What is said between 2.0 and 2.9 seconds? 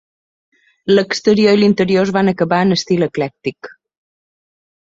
es van acabar en